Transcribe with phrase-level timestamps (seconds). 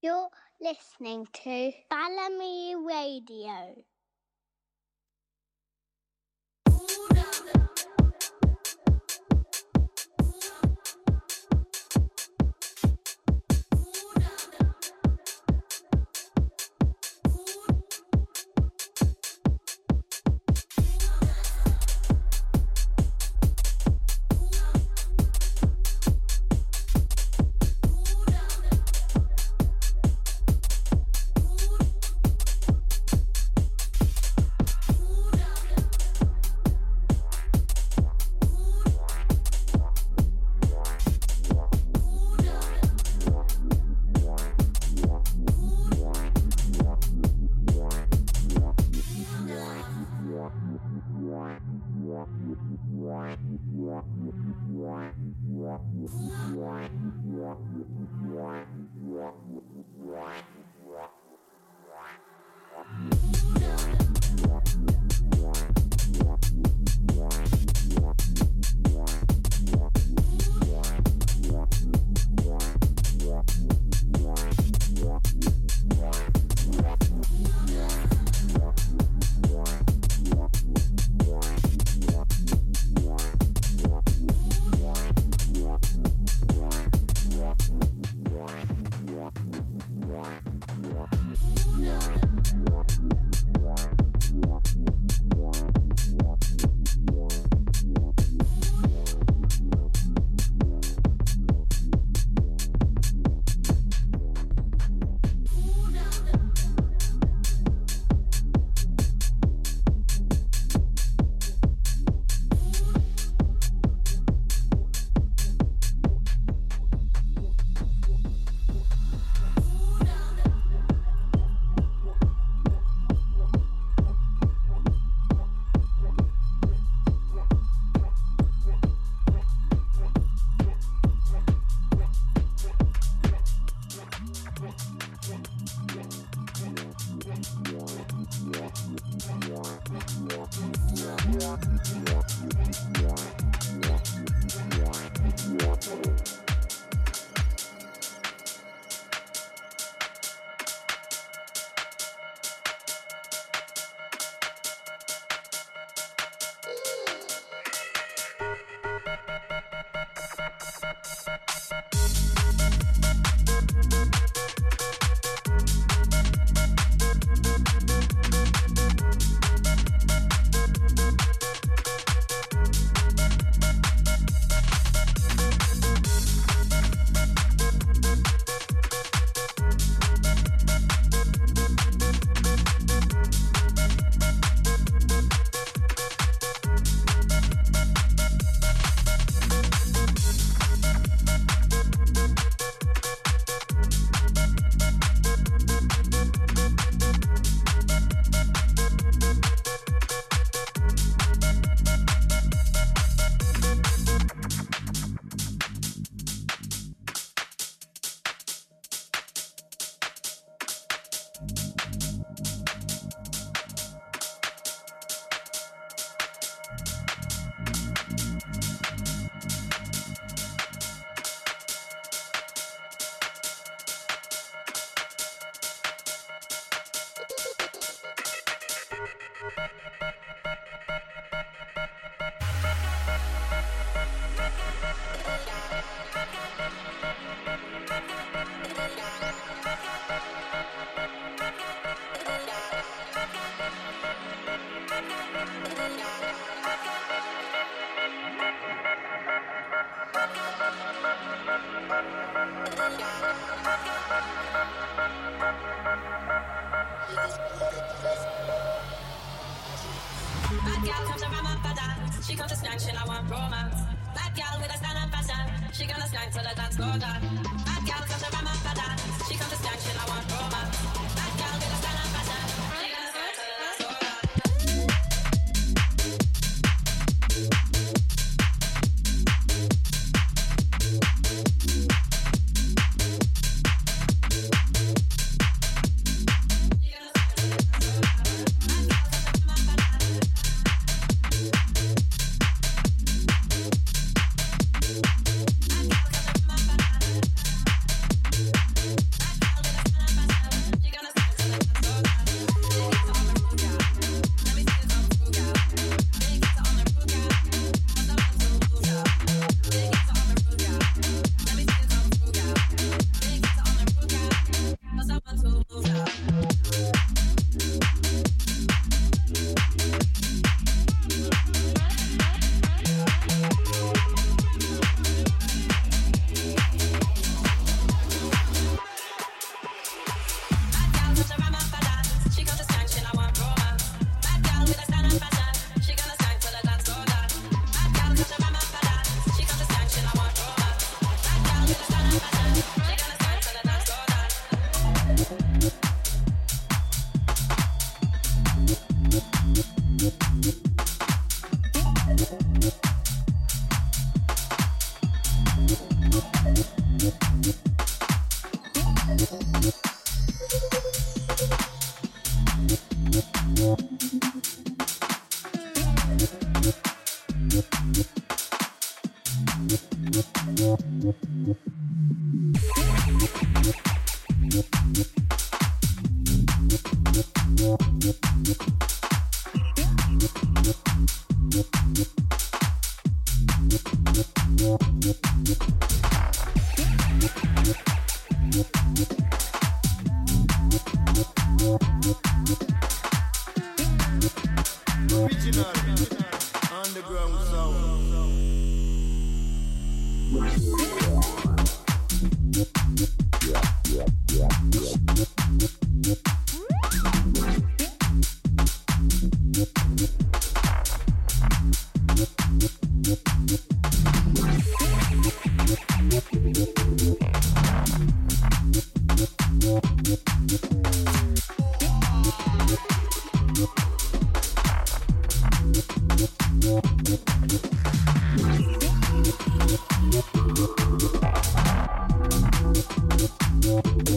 [0.00, 0.28] You're
[0.60, 3.74] listening to Balamii Radio.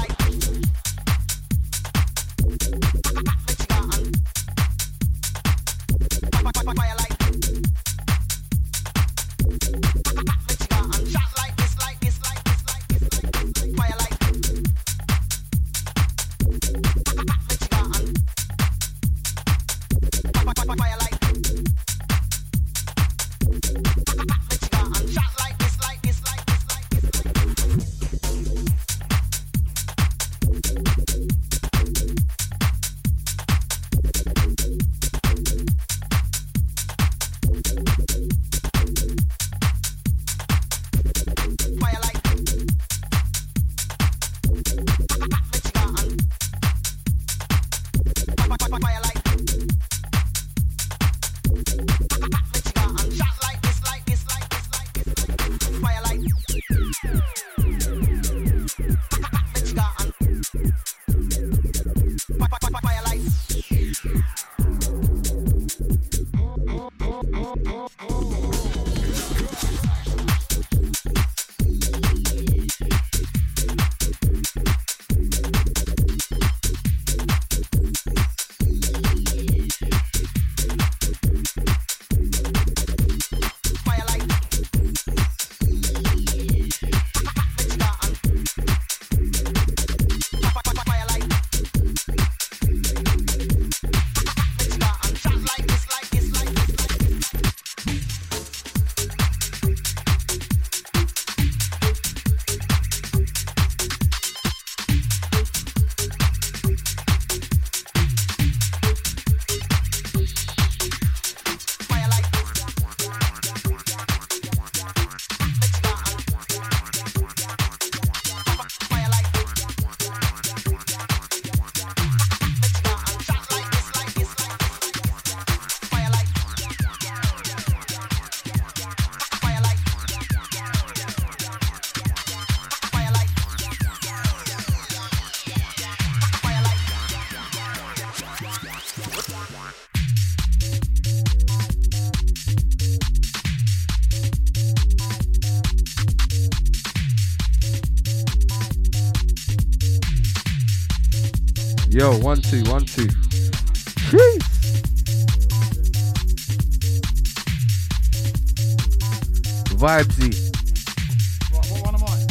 [161.83, 162.25] one am I?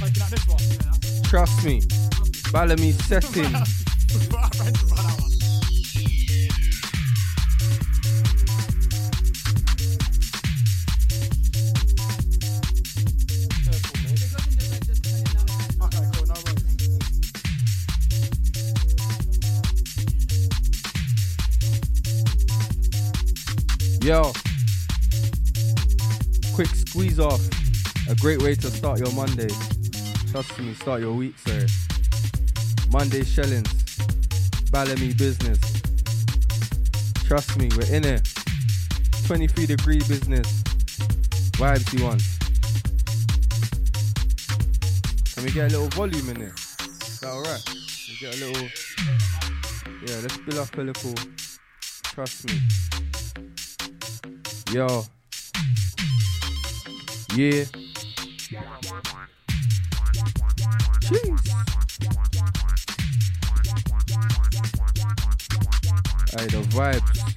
[0.00, 0.62] Taking out this one.
[0.62, 1.82] Yeah, Trust me.
[2.50, 3.54] Balamii setting.
[24.06, 24.30] Yo.
[26.54, 27.40] Quick squeeze off.
[28.08, 29.48] A great way to start your Monday.
[30.30, 31.66] Trust me, start your week, sir.
[32.92, 33.66] Monday shellings.
[34.70, 35.58] Balamii business.
[37.26, 38.22] Trust me, we're in it.
[39.26, 40.62] 23 degree business.
[41.58, 42.22] Vibes you want.
[45.34, 46.52] Can we get a little volume in it?
[46.54, 47.60] Is that alright?
[48.20, 48.68] Get a little.
[50.06, 51.14] Yeah, let's build up a little.
[52.04, 52.60] Trust me.
[54.72, 55.04] Yo.
[57.36, 57.64] Yeah.
[61.00, 61.30] Jeez.
[66.32, 67.36] Hey, the vibes.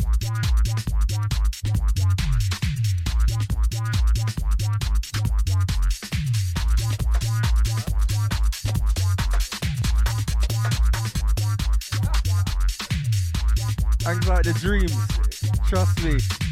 [14.08, 14.96] Acts like the dreams.
[15.70, 16.49] Trust me.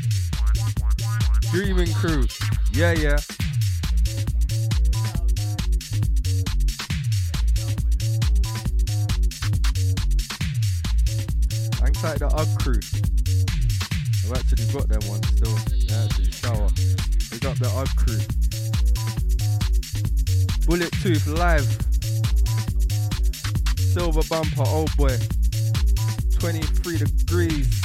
[1.52, 2.28] Dreaming crew.
[2.74, 3.18] Yeah, yeah.
[11.82, 12.80] Like the UG crew.
[14.24, 15.58] I've actually got them ones still.
[15.74, 16.70] Yeah, actually, shower.
[17.32, 18.20] We got the UG crew.
[20.66, 21.68] Bullet Tooth live.
[23.80, 25.18] Silva Bumpa, oh boy.
[26.40, 27.77] 23 degrees.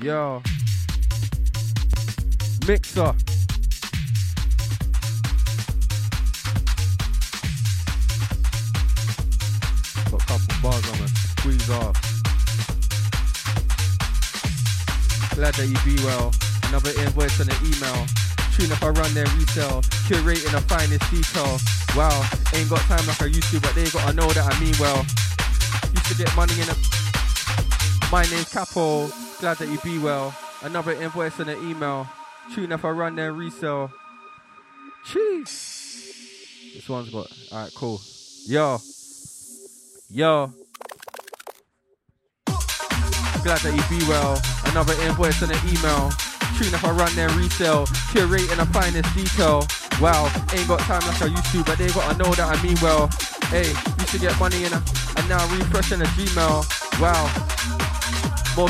[0.00, 0.40] Yo.
[2.68, 3.02] Mixer.
[3.02, 3.16] Got
[10.12, 11.96] a couple bars on to squeeze off.
[15.34, 16.32] Glad that you be well.
[16.68, 18.06] Another invoice and an email.
[18.54, 19.82] Tune if I run their resale.
[20.06, 21.58] Curating the finest detail.
[21.96, 24.74] Wow, ain't got time like I used to, but they gotta know that I mean
[24.78, 24.98] well.
[25.92, 26.76] Used to get money in a.
[28.12, 29.10] My name's Capo.
[29.40, 30.34] Glad that you be well.
[30.62, 32.08] Another invoice and an email.
[32.54, 33.92] Tune if I run their resale.
[35.04, 36.72] Cheese.
[36.74, 37.26] This one's got.
[37.52, 38.00] Alright, cool.
[38.46, 38.78] Yo.
[40.10, 40.52] Yo.
[43.44, 44.40] Glad that you be well.
[44.66, 46.10] Another invoice and an email.
[46.58, 47.86] Tune if I run their resale.
[48.10, 49.64] Curating the finest detail.
[50.00, 52.76] Wow, ain't got time like I used to, but they gotta know that I mean
[52.80, 53.08] well.
[53.50, 54.82] Hey, used to get money in a,
[55.16, 56.62] and now refreshing a Gmail.
[57.00, 57.26] Wow,
[58.58, 58.68] more.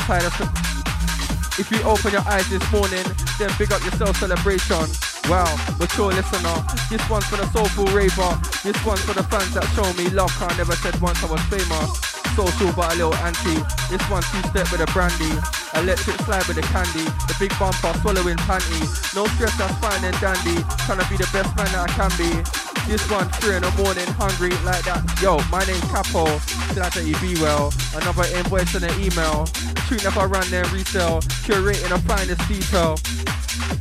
[1.57, 3.03] If you open your eyes this morning,
[3.41, 4.85] then big up yourself celebration.
[5.27, 5.49] Wow,
[5.79, 6.55] mature listener.
[6.89, 8.37] This one's for the soulful raver.
[8.61, 10.31] This one's for the fans that show me love.
[10.39, 11.89] I never said once I was famous.
[12.37, 13.57] Social but a little anti.
[13.89, 15.33] This one two step with a brandy.
[15.73, 17.03] Electric slide with a candy.
[17.25, 18.85] The big bumper swallowing panty.
[19.17, 20.61] No stress, that's fine and dandy.
[20.85, 22.68] Trying to be the best man that I can be.
[22.87, 25.01] This one three in the morning, hungry like that.
[25.21, 26.25] Yo, my name's Capo.
[26.73, 27.73] Glad that you be well.
[27.95, 29.45] Another invoice and an email.
[29.87, 31.21] Tune up, I run resale.
[31.45, 32.97] Curating the finest detail.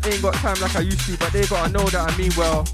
[0.05, 2.67] Ain't got time like I used to, but they gotta know that I mean well.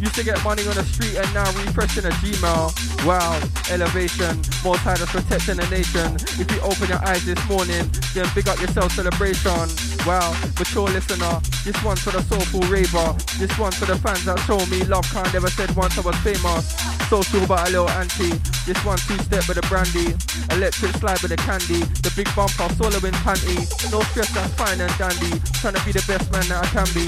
[0.00, 2.72] Used to get money on the street and now refreshing a Gmail.
[3.04, 3.36] Wow,
[3.70, 6.16] elevation, more titles protecting the nation.
[6.40, 7.84] If you open your eyes this morning,
[8.14, 9.68] then big up yourself celebration.
[10.06, 13.12] Wow, mature listener, this one's for the soulful raver.
[13.38, 15.04] This one's for the fans that show me love.
[15.12, 16.72] Can't never said once I was famous.
[17.12, 18.32] Social but a little anti.
[18.64, 20.16] This one two step with the brandy.
[20.56, 21.84] Electric slide with the candy.
[22.00, 23.60] The big bumper swallowing panty.
[23.92, 25.36] No stress, that's fine and dandy.
[25.60, 27.04] Trying to be the best man that I can be.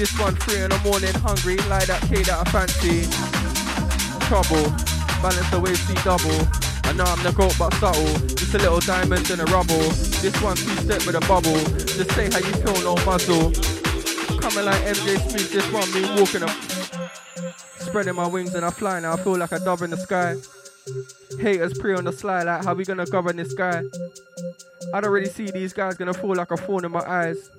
[0.00, 3.04] This one three in the morning, hungry like that K that I fancy.
[4.24, 4.72] Trouble,
[5.20, 6.61] balance the wave, see double.
[6.84, 8.12] I know I'm the goat but subtle.
[8.28, 9.78] Just a little diamond in a rubble.
[10.20, 11.58] This one two step with a bubble.
[11.78, 13.52] Just say how you feel, no muzzle.
[14.40, 16.50] Coming like MJ Smith, this one me walking up.
[17.78, 19.14] Spreading my wings and I fly now.
[19.14, 20.36] I feel like a dove in the sky.
[21.40, 23.82] Haters pre on the sly, like how we gonna govern this guy?
[24.92, 27.50] I don't really see these guys gonna fall like a thorn in my eyes.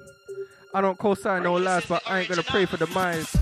[0.74, 3.36] I don't co-sign no lies, but I ain't gonna pray for the minds.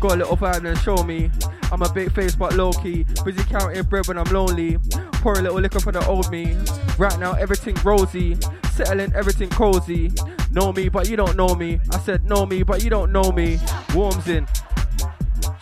[0.00, 1.30] Got a little vibe and show me.
[1.70, 3.06] I'm a big face but low key.
[3.24, 4.78] Busy counting bread when I'm lonely.
[5.22, 6.56] Pour a little liquor for the old me.
[6.98, 8.36] Right now everything rosy.
[8.74, 10.10] Settling everything cozy.
[10.50, 11.78] Know me but you don't know me.
[11.92, 13.60] I said know me but you don't know me.
[13.94, 14.48] Warms in.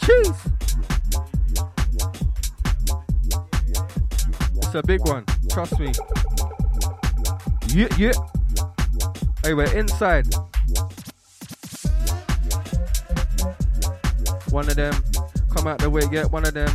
[0.02, 0.40] Cheese.
[4.56, 5.26] It's a big one.
[5.50, 5.92] Trust me.
[7.68, 8.12] Yeah, yeah.
[9.42, 10.26] Hey, we're inside.
[14.48, 14.94] One of them.
[15.54, 16.70] Come out the way, get one of them.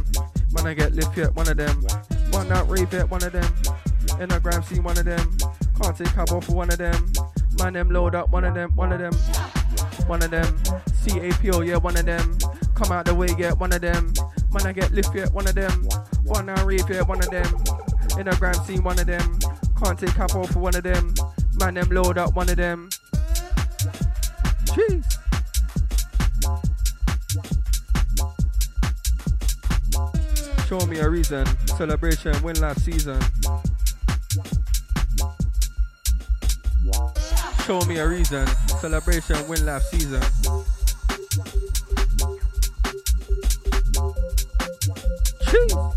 [0.51, 1.83] When I get lift yet, one of them.
[2.35, 3.53] One out rave yet, one of them.
[4.19, 5.37] In a gram scene, one of them.
[5.81, 7.13] Can't take cab off one of them.
[7.59, 9.13] Man, them load up, one of them, one of them.
[10.07, 10.57] One of them.
[11.05, 12.37] CAPO, yeah, one of them.
[12.73, 14.11] Come out the way, get one of them.
[14.51, 15.87] Man, I get lift yet, one of them.
[16.25, 17.47] One out rave yet, one of them.
[18.19, 19.39] In a gram scene, one of them.
[19.81, 21.13] Can't take cap off one of them.
[21.57, 22.89] man them load up one of them.
[24.65, 25.14] Jeez.
[30.67, 31.45] Show me a reason.
[31.77, 33.21] Celebration, win last season.
[37.65, 38.47] Show me a reason.
[38.81, 40.21] Celebration, win last season.
[45.45, 45.95] Jeez.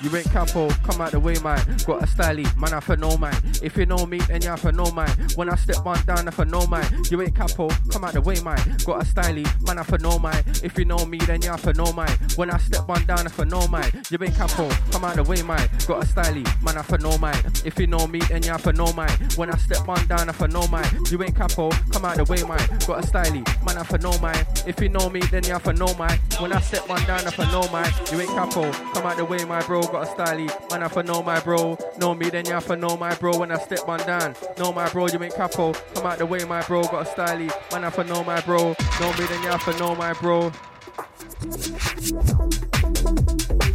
[0.00, 1.64] You ain't capo, come out the way, man.
[1.86, 3.34] Got a styly, man, I for no man.
[3.62, 5.08] If you know me, then you for no man.
[5.36, 6.84] When I step on down, I for no man.
[7.10, 8.58] You ain't capo, come out the way, man.
[8.84, 10.42] Got a styly, man, I for no man.
[10.62, 12.10] If you know me, then you for no man.
[12.36, 13.90] When I step on down, I for no man.
[14.10, 15.68] You ain't capo, come out the way, man.
[15.86, 17.36] Got a styly, man, I for no man.
[17.64, 19.10] If you know me, then you for no man.
[19.36, 20.84] When I step on down, I for no man.
[21.10, 22.66] You ain't capo, come out the way, man.
[22.86, 24.44] Got a styly, man, I for no man.
[24.66, 26.18] If you know me, then you for no man.
[26.40, 27.90] When I step on down, I for no man.
[28.10, 29.83] You ain't capo, come out the way, my bro.
[29.86, 30.70] Got a styley.
[30.70, 31.78] man, I for know my bro.
[31.98, 33.38] Know me, then you for know my bro.
[33.38, 35.06] When I step on down, know my bro.
[35.06, 36.82] You ain't capo, come out the way, my bro.
[36.82, 37.50] Got a styley.
[37.72, 38.76] man, I for know my bro.
[39.00, 40.52] Know me, then you for know my bro.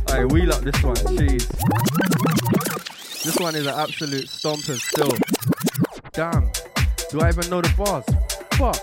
[0.09, 1.47] Alright, wheel up this one, jeez.
[3.23, 5.11] This one is an absolute stomper still.
[6.13, 6.51] Damn.
[7.11, 8.05] Do I even know the bars?
[8.53, 8.75] Fuck.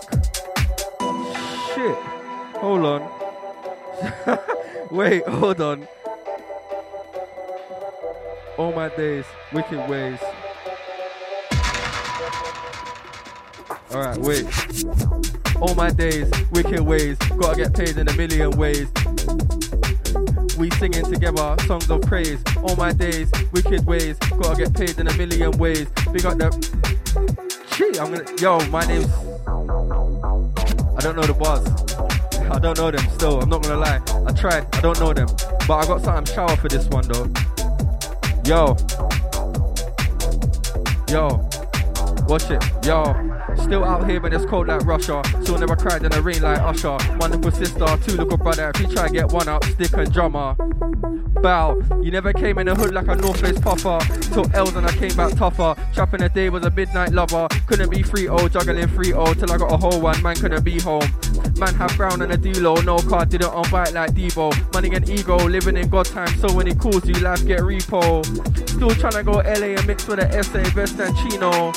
[1.75, 1.97] Shit.
[2.61, 3.27] Hold on.
[4.91, 5.89] Wait, hold on.
[8.59, 10.19] All my days, wicked ways.
[13.93, 14.47] Alright, wait.
[15.61, 17.19] All my days, wicked ways.
[17.39, 18.89] Gotta get paid in a million ways.
[20.57, 22.43] We singing together songs of praise.
[22.63, 24.17] All my days, wicked ways.
[24.41, 25.87] Gotta get paid in a million ways.
[26.11, 26.49] Big up the.
[27.77, 28.25] Gee, I'm gonna.
[28.41, 29.13] Yo, my name's.
[30.97, 31.67] I don't know the bars.
[32.51, 33.43] I don't know them still.
[33.43, 34.01] I'm not gonna lie.
[34.27, 34.75] I tried.
[34.77, 35.29] I don't know them.
[35.69, 37.31] But I got something shower for this one though.
[38.47, 38.77] Yo.
[41.09, 41.49] Yo.
[42.29, 42.63] Watch it.
[42.87, 43.03] Yo.
[43.57, 45.21] Still out here, but it's cold like Russia.
[45.43, 46.97] Still never cried in the rain like Usher.
[47.19, 48.71] Wonderful sister, two little brother.
[48.73, 50.55] If you try get one up, stick and drummer.
[51.43, 51.81] Bow.
[52.01, 53.99] You never came in the hood like a North Face puffer.
[54.33, 55.75] Took L's and I came back tougher.
[55.93, 57.49] Trapping a day was a midnight lover.
[57.67, 60.23] Couldn't be 3 0, juggling 3 0 till I got a whole one.
[60.23, 61.03] Man couldn't be home.
[61.59, 64.53] Man have brown and a D-low, no car didn't on bite like Debo.
[64.75, 68.25] Money and ego, living in God time, so when he calls you, life get repo.
[68.69, 71.73] Still trying to go LA and mix with a SA, vest and chino.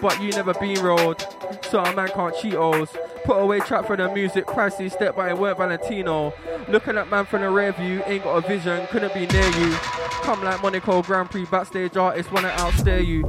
[0.00, 1.26] But you never been rolled,
[1.68, 2.90] so a man can't cheat O's.
[3.24, 6.32] Put away trap for the music, pricey step by it weren't Valentino.
[6.68, 9.76] Looking at man from the rear view, ain't got a vision, couldn't be near you.
[10.22, 13.22] Come like Monaco Grand Prix backstage artists wanna outstare you.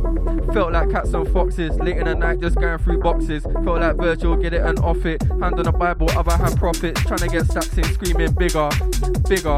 [0.53, 3.43] Felt like cats and foxes, late in the night just going through boxes.
[3.43, 5.21] Felt like Virgil, get it and off it.
[5.23, 7.01] Hand on the Bible, other hand prophets.
[7.01, 8.69] Trying to get stacks in, screaming bigger,
[9.29, 9.57] bigger,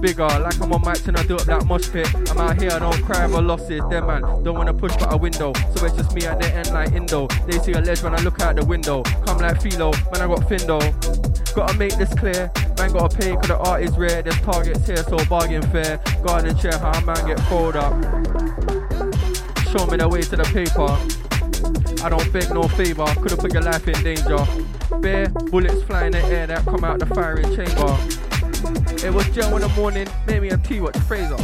[0.00, 0.26] bigger.
[0.26, 2.08] Like I'm on mic and I do up that mosh pit.
[2.30, 3.82] I'm out here, I don't cry over losses.
[3.90, 5.52] Them man, don't wanna push but a window.
[5.74, 7.26] So it's just me at the end like Indo.
[7.46, 9.02] They see a ledge when I look out the window.
[9.26, 10.80] Come like Philo, man, I got Findo.
[11.54, 14.22] Gotta make this clear, man gotta pay cause the art is rare.
[14.22, 15.98] There's targets here, so bargain fair.
[16.24, 17.92] Garden chair, how a man get fold up.
[19.70, 20.88] Show me the way to the paper.
[22.04, 24.38] I don't beg no favor, could've put your life in danger.
[25.00, 27.96] Bear bullets fly in the air that come out the firing chamber.
[29.04, 31.38] It was gel in the morning, made me a tea watch Frasier.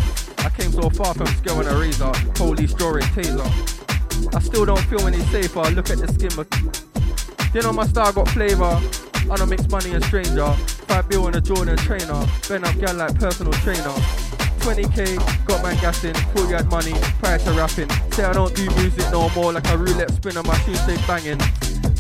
[0.45, 4.35] I came so far from scale and a razor, holy drawing taser.
[4.35, 6.31] I still don't feel any safer, look at the skin,
[7.57, 8.79] you know my style got flavour.
[9.31, 10.47] I don't mix money and stranger.
[10.89, 13.97] Five bill on a Jordan trainer, bend up gal like personal trainer.
[14.61, 17.89] 20k, got man gassing, thought you had money, prior to rapping.
[18.13, 21.39] Say I don't do music no more, like a roulette spinner, my shoes stay banging.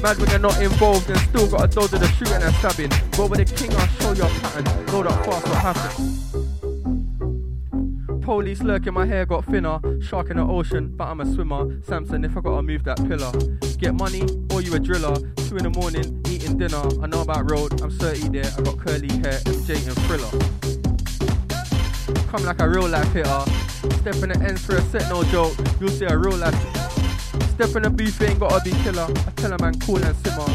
[0.02, 2.90] Mad when you're not involved and still got a dodge of the shooting and stabbing.
[3.16, 4.86] But with the king, I'll show you a pattern.
[4.92, 6.25] Load up fast, what happened?
[8.26, 9.78] Police lurking, my hair got thinner.
[10.02, 11.80] Shark in the ocean, but I'm a swimmer.
[11.84, 13.30] Samson, if I gotta move that pillar.
[13.78, 15.14] Get money, or you a driller.
[15.46, 16.82] Two in the morning, eating dinner.
[17.00, 18.50] I know about road, I'm 30 there.
[18.58, 20.28] I got curly hair, MJ and thriller.
[22.26, 23.44] Come like a real life hitter.
[24.02, 25.54] Step in the ends for a set, no joke.
[25.78, 26.52] You'll see a real life.
[27.54, 29.06] Step in the beef, ain't gotta be killer.
[29.06, 30.50] I tell a man cool and simmer.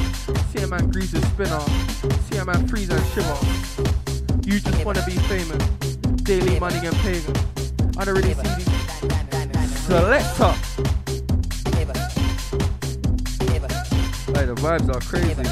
[0.51, 1.61] See a man grease a spinner.
[2.27, 3.37] See a man freeze and shiver.
[4.43, 5.63] You just wanna be famous.
[6.25, 7.60] Daily money and pagan.
[8.03, 8.41] Don't really see.
[9.85, 10.53] Selector.
[14.33, 15.45] Hey, the vibes are crazy.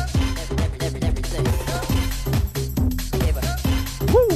[4.12, 4.30] Woo!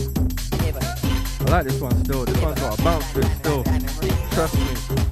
[1.40, 2.26] I like this one still.
[2.26, 3.64] This one's got a bounce to it still.
[4.32, 5.03] Trust me.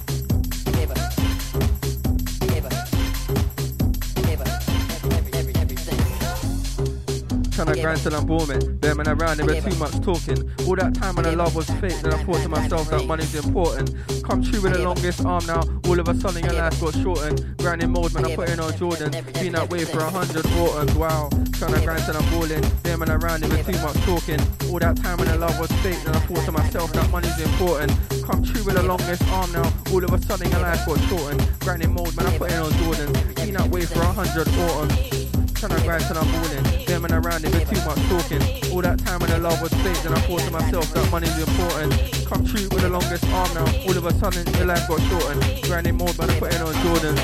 [7.82, 8.78] Grind till I'm booming.
[8.78, 10.38] Bear man around, there was too much talking.
[10.66, 13.34] All that time when the love was fake, then I thought to myself that money's
[13.34, 13.94] important.
[14.22, 15.62] Come true with the longest arm now.
[15.86, 17.56] All of a sudden your life got shortened.
[17.58, 19.10] Grinding mode, man, I put in on Jordan.
[19.34, 20.94] Been that way for a hundred autumns.
[20.94, 21.28] Wow.
[21.58, 22.62] Tryna grind till I'm balling.
[22.82, 24.40] Them and around, there was too much talking.
[24.70, 27.38] All that time when the love was fake, then I thought to myself that money's
[27.40, 27.90] important.
[28.22, 29.66] Come true with the longest arm now.
[29.90, 31.42] All of a sudden your life got shortened.
[31.60, 33.12] Grinding mode, man, I put in on Jordan.
[33.34, 36.71] Been that way for a hundred autumns trying to grind till I'm balling.
[36.92, 38.42] And around it too much talking.
[38.70, 41.36] All that time when the love was fake, then I thought to myself that money's
[41.38, 41.90] important.
[42.26, 43.64] Come true with the longest arm now.
[43.64, 45.62] All of a sudden, your life got shortened.
[45.64, 47.16] Grinding more, but I put in on Jordan.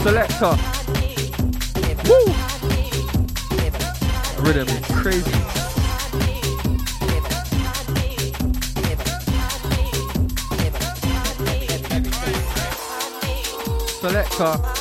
[0.00, 0.56] Selector.
[2.08, 2.24] Woo!
[4.42, 5.30] Rhythm is crazy.
[14.00, 14.79] Selector.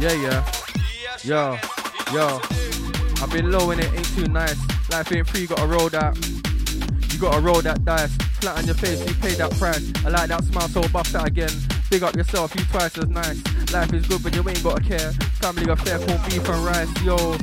[0.00, 0.52] Yeah, yeah.
[1.22, 1.58] Yo,
[2.14, 2.40] yo.
[3.22, 4.56] I've been low and it ain't too nice.
[4.90, 6.16] Life ain't free, gotta roll that.
[7.12, 8.16] You gotta roll that dice.
[8.40, 9.92] Flat on your face, you pay that price.
[10.02, 11.50] I like that smile, so buff that again.
[11.90, 13.42] Big up yourself, you twice as nice.
[13.74, 15.12] Life is good, but you ain't gotta care.
[15.42, 17.36] Family affair, corned beef and rice, yo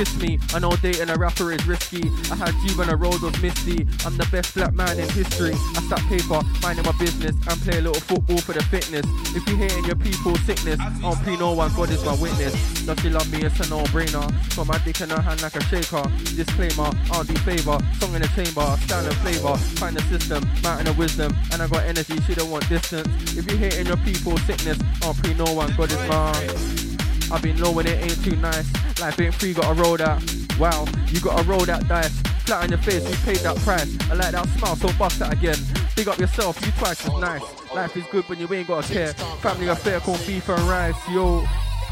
[0.00, 0.38] kiss me.
[0.54, 2.02] I know dating a rapper is risky.
[2.32, 3.86] I had you when the road was misty.
[4.06, 5.52] I'm the best black man in history.
[5.52, 9.04] I stack paper, minding my business, and play a little football for the fitness.
[9.36, 12.54] If you hating your people's sickness, I don't pre no one, God is my witness.
[12.86, 13.42] Does she love me?
[13.44, 14.24] It's a no-brainer.
[14.56, 16.04] Got my dick in her hand like a shaker.
[16.32, 17.76] Disclaimer, I'll do favor.
[18.00, 19.56] Song in the chamber, style and flavor.
[19.76, 22.18] Find the system, mountain of wisdom, and I got energy.
[22.22, 23.36] She don't want distance.
[23.36, 26.89] If you hating your people's sickness, I don't pre no one, God is my.
[27.32, 28.66] I've been low when it ain't too nice.
[29.00, 30.22] Life ain't free, gotta roll that.
[30.58, 32.20] Wow, you gotta roll that dice.
[32.44, 33.96] Flat on your face, you paid that price.
[34.10, 35.56] I like that smile, so bust that again.
[35.96, 37.42] Big up yourself, you twice as nice.
[37.74, 39.12] Life is good when you ain't gotta care.
[39.42, 41.46] Family affair, corn beef and rice, yo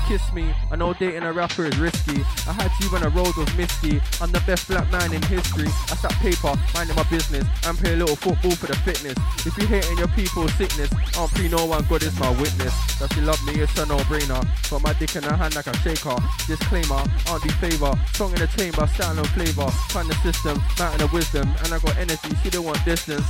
[0.09, 0.55] kiss me.
[0.73, 2.25] I know dating a rapper is risky.
[2.49, 4.01] I had you when the road was misty.
[4.23, 5.69] I'm the best black man in history.
[5.69, 9.15] I stack paper, minding my business, I'm play a little football for the fitness.
[9.45, 12.73] If you're hating your people's sickness, I don't pre no one, God is my witness.
[12.99, 14.41] That she love me, it's a no-brainer.
[14.71, 16.17] Got my dick in her hand like a shaker.
[16.47, 17.93] Disclaimer, I'll do favor.
[18.15, 19.69] Song in the chamber, style and flavor.
[19.93, 23.29] Find the system, mountain of wisdom, and I got energy, she don't want distance.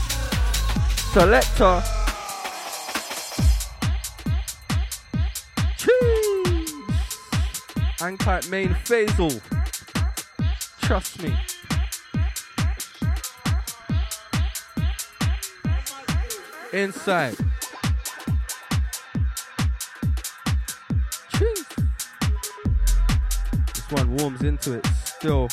[1.11, 2.08] Selector.
[8.01, 9.41] Anchor main Faisal.
[10.81, 11.37] Trust me.
[16.73, 17.37] Inside.
[21.33, 21.67] Cheese.
[23.75, 25.49] This one warms into it still.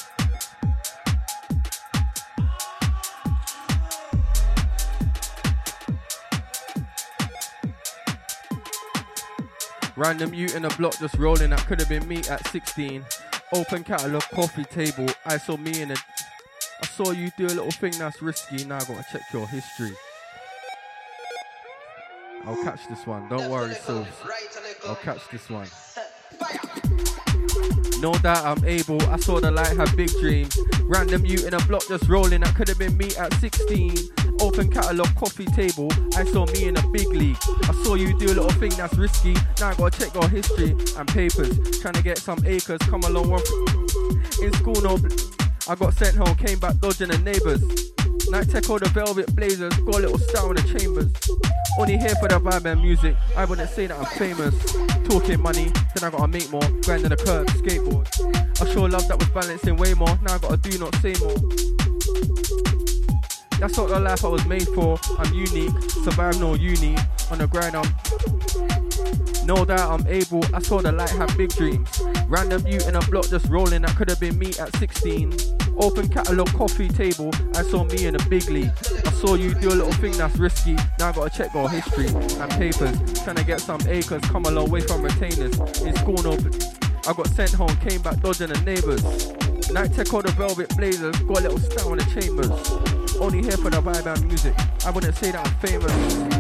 [9.97, 13.05] Random you in a block just rolling, that could have been me at 16.
[13.53, 15.95] Open catalogue, coffee table, I saw me in a.
[16.81, 19.93] I saw you do a little thing that's risky, now I gotta check your history.
[22.43, 24.08] I'll catch this one, don't worry, Sills.
[24.86, 25.67] I'll catch this one.
[28.01, 30.60] No doubt I'm able, I saw the light, have big dreams.
[30.84, 33.95] Random you in a block just rolling, that could have been me at 16.
[34.39, 37.38] Open catalogue, coffee table, I saw me in a big league.
[37.63, 40.71] I saw you do a little thing that's risky, now I gotta check your history
[40.98, 41.80] and papers.
[41.82, 43.41] Trying to get some acres, come along one.
[44.41, 45.00] In school, no.
[45.67, 47.63] I got sent home, came back dodging the neighbours.
[48.30, 51.12] Night tech all the velvet blazers, got a little style in the chambers.
[51.78, 53.15] Only here for the vibe and music.
[53.36, 54.56] I wouldn't say that I'm famous.
[55.08, 56.67] Talking money, then I gotta make more.
[56.84, 58.08] Grinding the curb, skateboard.
[58.62, 60.17] I sure love that was balancing way more.
[60.24, 61.74] Now I gotta do not say more.
[63.65, 64.99] That's not the life I was made for.
[65.17, 66.95] I'm unique, survive no uni.
[67.32, 67.89] On the grind, I'm
[69.43, 71.99] Know that I'm able, I saw the light, have big dreams.
[72.28, 75.34] Random you in a block just rolling, that could have been me at 16.
[75.80, 78.71] Open catalogue coffee table, I saw me in a big league.
[79.04, 80.75] I saw you do a little thing that's risky.
[80.99, 83.23] Now I gotta check all history and papers.
[83.23, 85.58] Trying to get some acres, come a long way from retainers.
[85.82, 86.38] In school, no.
[87.08, 89.01] I got sent home, came back dodging the neighbors.
[89.71, 93.05] Night tech all the velvet blazers, got a little style on the chambers.
[93.19, 94.56] Only here for the vibe and music.
[94.86, 95.91] I wouldn't say that I'm famous.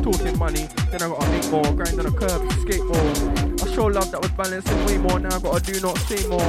[0.03, 1.63] Talking money, then I gotta make more.
[1.73, 3.63] Grind on a curb, skateboard.
[3.63, 5.19] I show love that was balancing way more.
[5.19, 6.41] Now I gotta do not say more.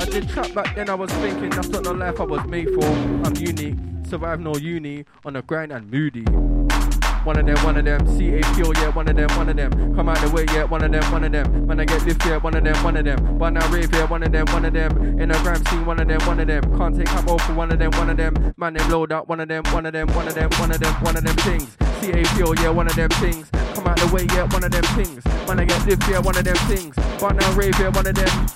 [0.00, 2.68] I did trap back then, I was thinking that's not the life I was made
[2.74, 2.84] for.
[2.84, 3.76] I'm unique,
[4.08, 6.24] survive no uni, on the grind and moody.
[7.24, 8.00] One of them, one of them.
[8.00, 9.94] CAPO, yeah, one of them, one of them.
[9.94, 11.66] Come out the way, yeah, one of them, one of them.
[11.66, 13.38] When I get lift, yeah, one of them, one of them.
[13.38, 15.20] But now rave, yeah, one of them, one of them.
[15.20, 16.78] In a gram scene, one of them, one of them.
[16.78, 18.54] Can't take up for one of them, one of them.
[18.56, 20.80] Man, them load up, one of them, one of them, one of them, one of
[20.80, 21.76] them, one of them things.
[22.00, 23.48] CAPO, yeah, one of them things.
[23.74, 25.24] Come out the way, yeah, one of them things.
[25.46, 26.94] When I get lift, yeah, one of them things.
[27.20, 28.46] But now rave, yeah, one of them.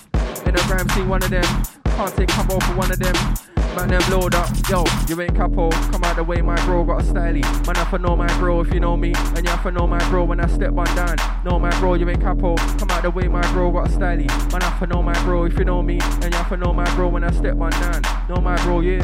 [0.45, 1.43] In a gram scene, one of them.
[1.85, 3.56] Can't take up for one of them.
[3.75, 4.49] Man, them load up.
[4.69, 5.69] Yo, you ain't capo.
[5.91, 7.43] Come out the way, my bro got a styly.
[7.65, 9.13] Man, I for know my bro if you know me.
[9.35, 11.15] And you have to know my bro when I step on down.
[11.45, 12.55] Know my bro, you ain't capo.
[12.55, 14.27] Come out the way, my bro got a styly.
[14.51, 15.99] Man, I for know my bro if you know me.
[16.01, 18.01] And you have to know my bro when I step on down.
[18.29, 19.01] Know my bro, yeah.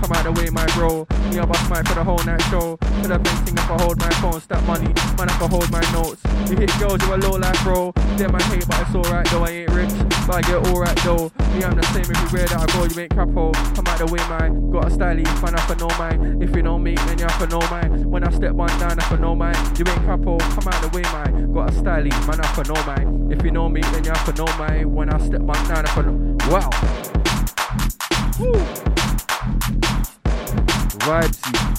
[0.00, 1.06] Come out the way, my bro.
[1.30, 2.76] Me, I bust mic for the whole night show.
[3.02, 4.92] Could have been singing for hold my phone, step money.
[5.16, 6.22] Man, I can hold my notes.
[6.50, 7.92] You hit girls, you a low life, bro.
[8.16, 9.44] Them I hate, but it's alright though.
[9.44, 9.92] I ain't rich,
[10.26, 11.30] but I get alright though.
[11.54, 12.84] Me, I'm the same everywhere that I go.
[12.84, 13.52] You ain't capo.
[13.52, 14.70] Come out the way, man.
[14.70, 16.42] Got a styly, man, I for no mine.
[16.42, 18.10] If you know me, then you have to no mine.
[18.10, 19.56] When I step one down, I for no mine.
[19.76, 20.38] You ain't capo.
[20.38, 21.52] Come out the way, man.
[21.52, 23.28] Got a styly, man, I for no mine.
[23.30, 24.94] If you know me, then you have to no mine.
[24.94, 26.36] When I step one down, I for know.
[26.50, 26.70] Wow.
[28.38, 28.52] Woo.
[31.06, 31.76] Vibes.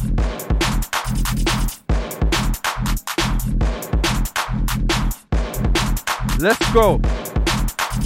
[6.40, 7.00] Let's go.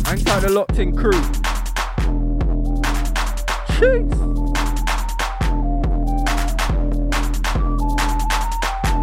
[0.06, 1.51] Hang tight the locked in crew.
[3.82, 4.14] Jeez.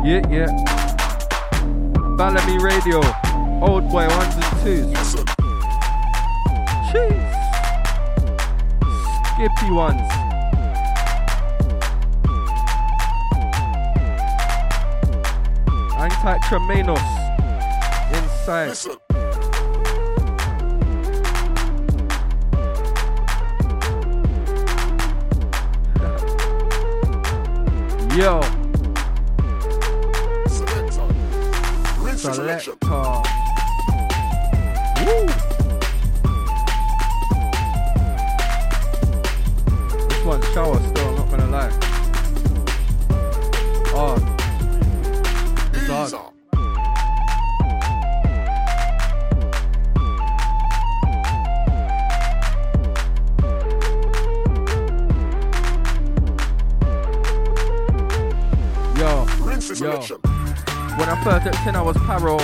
[0.07, 0.51] Yeah, yeah.
[2.17, 3.01] Balamii Radio.
[3.61, 5.17] Oldboy ones and twos.
[6.93, 7.29] Jeez.
[9.35, 10.09] Skippy ones.
[15.99, 17.03] Hang tight Tremanos.
[18.15, 19.08] Inside.
[28.19, 28.41] Yo.
[32.17, 32.73] Selector.
[35.07, 35.27] Woo.
[40.09, 41.73] This one's shower still, I'm not gonna lie.
[43.95, 44.38] Oh.
[61.25, 62.39] First at 10, I was paro.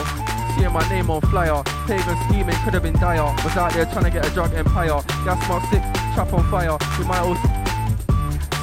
[0.56, 1.62] Seeing my name on flyer.
[1.87, 3.22] Pagan scheming could have been dire.
[3.42, 5.00] Was out there trying to get a drug empire.
[5.24, 5.82] Gas mark six,
[6.14, 6.76] trap on fire.
[6.98, 7.37] We might all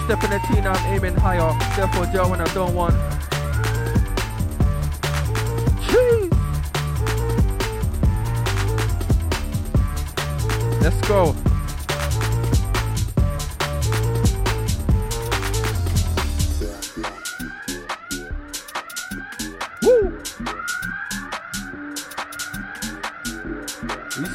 [0.05, 1.51] step in the T now, I'm aiming higher.
[1.75, 2.93] Therefore, jail when I don't want.
[5.87, 6.31] Jeez.
[10.81, 11.50] Let's go.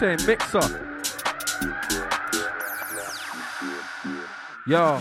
[0.06, 0.60] Saying mixer?
[4.68, 5.00] Yo,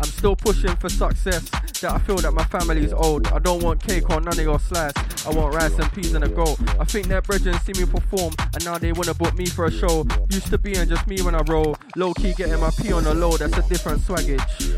[0.00, 1.48] I'm still pushing for success.
[1.80, 3.28] That I feel that my family's old.
[3.28, 4.92] I don't want cake or none of your slice.
[5.24, 6.56] I want rice and peas and a go.
[6.80, 9.70] I think that brethren see me perform, and now they wanna book me for a
[9.70, 10.04] show.
[10.30, 11.76] Used to being just me when I roll.
[11.96, 14.77] Low key getting my pee on the low, that's a different swaggage.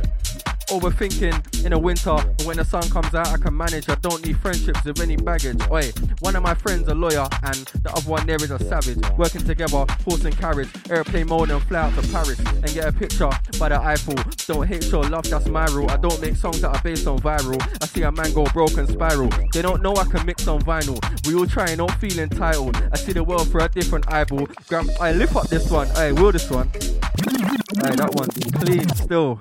[0.70, 3.88] Overthinking in the winter, but when the sun comes out, I can manage.
[3.88, 5.60] I don't need friendships with any baggage.
[5.68, 5.90] Oi,
[6.20, 9.02] one of my friends a lawyer, and the other one there is a savage.
[9.18, 12.92] Working together, horse and carriage, airplane mode and fly out to Paris and get a
[12.92, 14.14] picture by the Eiffel.
[14.46, 15.90] Don't hate show love, that's my rule.
[15.90, 17.60] I don't make songs that are based on viral.
[17.82, 19.30] I see a man go broken spiral.
[19.52, 20.98] They don't know I can mix on vinyl.
[21.26, 22.76] We all try and don't feel entitled.
[22.92, 24.46] I see the world through a different eyeball.
[24.68, 25.88] Gram, I lift up this one.
[25.96, 26.68] I will this one.
[26.68, 29.40] Hey, that one's clean still.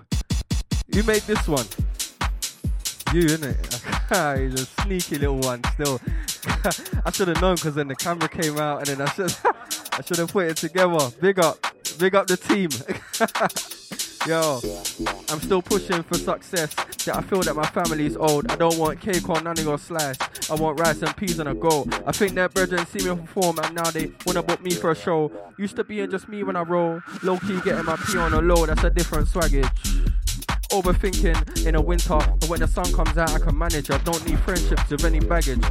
[0.99, 1.65] You made this one.
[3.13, 4.37] You, innit?
[4.51, 6.01] He's a sneaky little one still.
[7.05, 9.33] I should have known because then the camera came out and then I should
[9.93, 11.09] I should have put it together.
[11.21, 11.57] Big up.
[11.99, 12.69] Big up the team.
[14.27, 14.59] Yo,
[15.29, 16.73] I'm still pushing for success.
[17.05, 18.51] That I feel that my family's old.
[18.51, 20.17] I don't want cake or none of your slice.
[20.51, 21.87] I want rice and peas and a go.
[22.05, 24.95] I think their brethren see me perform and now they wanna book me for a
[24.97, 25.31] show.
[25.57, 26.99] Used to being just me when I roll.
[27.23, 28.65] Low key getting my pee on the low.
[28.65, 30.08] That's a different swaggage.
[30.71, 33.89] Overthinking in a winter, but when the sun comes out, I can manage.
[33.89, 35.65] I don't need friendships with any baggage.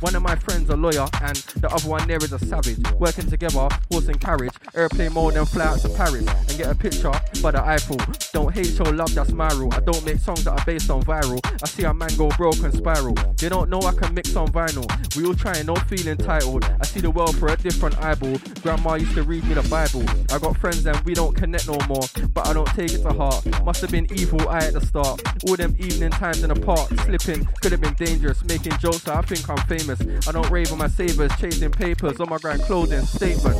[0.00, 2.78] One of my friends a lawyer, and the other one there is a savage.
[2.92, 6.74] Working together, horse and carriage, airplane mode, and fly out to Paris and get a
[6.74, 7.98] picture, but the Eiffel.
[8.32, 9.72] Don't hate, show love, that's my rule.
[9.74, 11.40] I don't make songs that are based on viral.
[11.62, 13.14] I see a man go broke and spiral.
[13.36, 14.86] They don't know I can mix on vinyl.
[15.14, 16.64] We all trying, no feel entitled.
[16.80, 18.38] I see the world for a different eyeball.
[18.62, 20.04] Grandma used to read me the Bible.
[20.32, 23.12] I got friends and we don't connect no more, but I don't take it to
[23.12, 23.44] heart.
[23.64, 25.22] Must have been evil eye at the start.
[25.48, 28.44] All them evening times in the park, slipping could have been dangerous.
[28.44, 30.00] Making jokes, so I think I'm famous.
[30.28, 33.56] I don't rave on my savers, chasing papers on my grand clothing statement.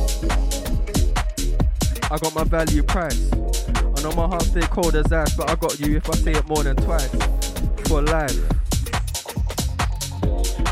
[2.11, 3.31] I got my value price.
[3.33, 6.31] I know my heart stay cold as ice, but I got you if I say
[6.31, 7.09] it more than twice.
[7.87, 8.39] For life.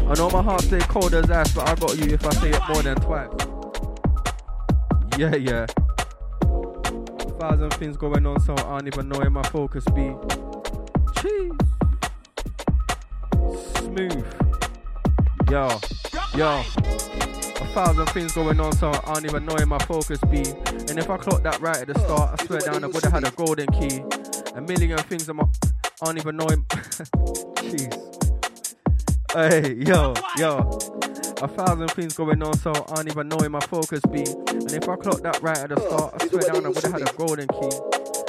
[0.10, 2.52] I know my heart stay cold as ice, but I got you if I say
[2.52, 3.30] it more than twice.
[5.18, 5.66] Yeah, yeah.
[7.40, 10.16] Thousand things going on, so I don't even know where my focus be.
[11.22, 11.52] Cheese.
[13.76, 14.26] Smooth.
[15.50, 15.80] Yo,
[16.36, 16.64] yo.
[17.62, 20.44] A thousand things going on, so I don't even know where my focus be.
[20.90, 23.14] And if I clocked that right at the start, I swear down I would have
[23.14, 24.02] had a golden key.
[24.56, 25.46] A million things I'm, I
[26.02, 26.64] don't even know him.
[27.62, 27.94] Jeez.
[29.34, 30.97] Hey, yo, yo.
[31.40, 34.24] A thousand things going on, so I don't even know where my focus be.
[34.24, 36.94] And if I clocked that right at the start, I swear down I would have
[36.94, 37.70] had a golden key.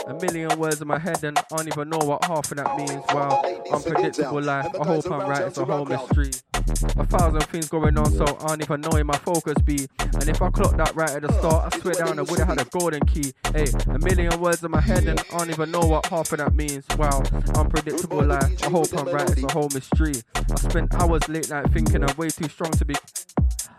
[0.07, 2.77] A million words in my head, and I don't even know what half of that
[2.77, 3.03] means.
[3.09, 3.43] Wow,
[3.73, 4.69] unpredictable life.
[4.79, 6.33] I hope I'm right, it's a whole mystery.
[6.69, 9.87] A thousand things going on, so I don't even know where my focus be.
[9.99, 12.49] And if I clocked that right at the start, I swear down I would have
[12.49, 13.33] had a golden key.
[13.53, 16.39] Hey, a million words in my head, and I don't even know what half of
[16.39, 16.85] that means.
[16.99, 17.23] Wow,
[17.55, 18.62] unpredictable life.
[18.62, 20.14] I hope I'm right, it's a whole mystery.
[20.35, 22.95] I spent hours late night thinking I'm way too strong to be.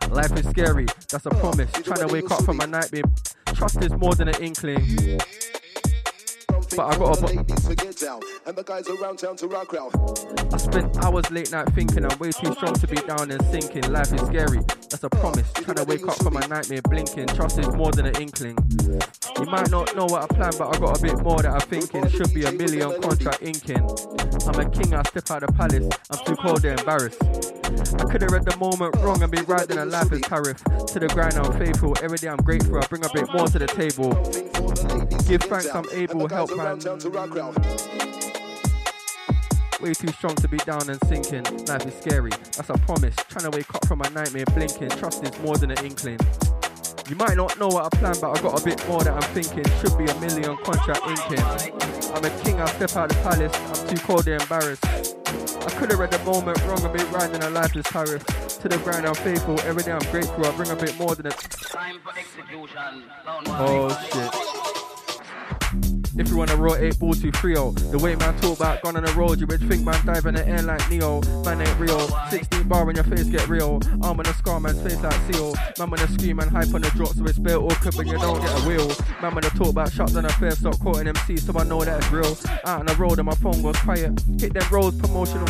[0.10, 1.72] Life is scary, that's a promise.
[1.72, 3.04] Trying to wake up from my nightmare.
[3.54, 5.20] Trust is more than an inkling.
[6.76, 7.26] But I got a.
[7.26, 9.92] ladies forget down, and the guys around town to rock out.
[10.54, 13.92] I spent hours late night thinking I'm way too strong to be down and sinking.
[13.92, 14.60] Life is scary,
[14.90, 15.52] that's a promise.
[15.54, 17.28] Trying to wake up from my nightmare blinking.
[17.28, 18.58] Trust is more than an inkling.
[19.38, 21.62] You might not know what I plan, but I got a bit more that I'm
[21.62, 22.08] thinking.
[22.10, 23.84] Should be a million contract inking.
[24.48, 25.90] I'm a king, I step out of the palace.
[26.10, 27.16] I'm too cold to embarrass.
[27.22, 30.64] I could have read the moment wrong and be riding a life as tariff.
[30.64, 31.96] To the grind, I'm faithful.
[32.02, 32.78] Every day I'm grateful.
[32.78, 34.12] I bring a bit more to the table.
[34.24, 36.80] Thing for the ladies Give thanks, I'm able, and help, man.
[39.82, 41.44] Way too strong to be down and sinking.
[41.68, 43.16] Life is scary, that's a promise.
[43.30, 44.90] Trying to wake up from my nightmare blinking.
[44.90, 46.20] Trust is more than an inkling.
[47.08, 49.34] You might not know what I plan, but I got a bit more that I'm
[49.34, 49.64] thinking.
[49.80, 51.44] Should be a million contract inking.
[52.14, 53.56] I'm a king, I step out the palace.
[53.56, 54.80] I'm too cold to embarrass.
[54.84, 58.26] I could have read the moment wrong and be riding a lifeless tariff.
[58.60, 59.60] To the ground, I'm faithful.
[59.62, 60.46] Every day I'm grateful.
[60.46, 61.32] I bring a bit more than a.
[61.32, 63.04] Time for execution.
[63.48, 64.89] Oh shit.
[66.20, 69.06] If you wanna roll 8 ball to 3 The way man talk about gone on
[69.06, 71.22] the road, you would think man dive in the air like Neo.
[71.46, 72.10] Man ain't real.
[72.30, 73.80] 16 bar when your face get real.
[74.04, 75.56] Arm on the scar, man's face like seal.
[75.80, 78.42] Man wanna scream and hype on the drop, so it's bare awkward when you don't
[78.42, 78.88] get a wheel.
[79.22, 81.98] Man wanna talk about shots on a fair, stop quoting MC, so I know that
[82.00, 82.38] it's real.
[82.66, 84.12] Out on the road and my phone goes quiet.
[84.42, 85.48] Hit them roads promotional.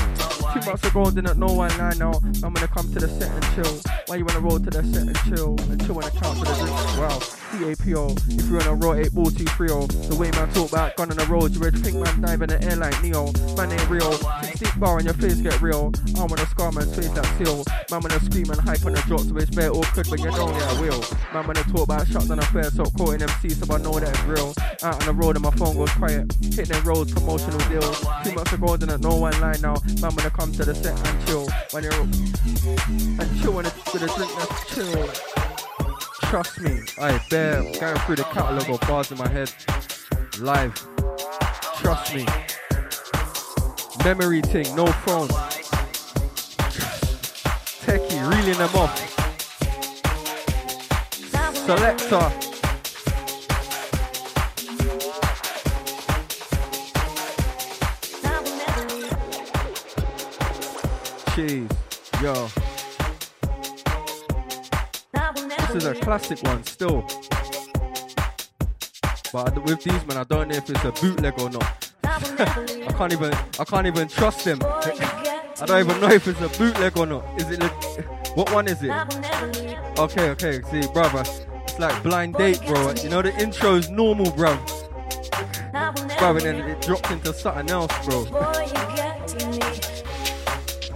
[0.53, 2.13] Two months ago, didn't know one line now.
[2.43, 3.79] I'm gonna come to the set and chill.
[4.07, 5.55] Why you wanna roll to the set and chill?
[5.69, 6.97] And chill when I count for the drinks.
[6.97, 7.19] Wow.
[7.49, 8.39] CAPO.
[8.39, 11.11] If you're on a roll 8 ball 2 3 The way man talk about gone
[11.11, 13.33] on the road, you would think man dive in the air like Neo.
[13.57, 14.13] Man ain't real.
[14.13, 15.91] 16 bar and your face get real.
[16.17, 17.63] Arm on a scar, man's face like seal.
[17.89, 20.53] Man wanna scream and hype on the drop, so it's bare awkward but you don't
[20.53, 21.01] get a wheel.
[21.33, 24.09] Man wanna talk about shots on a fair, so quoting MC, so I know that
[24.09, 24.53] it's real.
[24.83, 26.31] Out on the road and my phone goes quiet.
[26.41, 27.99] Hitting them roads, promotional deals.
[28.23, 29.75] Two months ago, didn't know one line now.
[30.01, 31.47] Man wanna come to the set and chill.
[31.71, 35.07] When you're and chill when it's a drink that's chill.
[36.29, 39.51] Trust me, I bear going through the catalogue of bars in my head.
[40.39, 40.73] Live.
[41.81, 42.25] Trust me.
[44.05, 45.27] Memory thing, no phone.
[47.83, 48.95] Techie, reeling them off.
[51.65, 52.48] Selector.
[61.39, 62.49] Yo.
[65.13, 67.07] This is a classic one still.
[69.31, 71.91] But with these man, I don't know if it's a bootleg or not.
[72.03, 74.59] I can't even, I can't even trust them.
[74.61, 77.23] I don't even know if it's a bootleg or not.
[77.39, 77.61] Is it?
[77.61, 77.69] Le-
[78.35, 78.91] what one is it?
[79.97, 80.61] Okay, okay.
[80.63, 81.23] See, brother,
[81.63, 82.93] it's like blind date, bro.
[83.01, 84.57] You know the intro is normal, bro.
[85.71, 88.25] Bro, and then it dropped into something else, bro.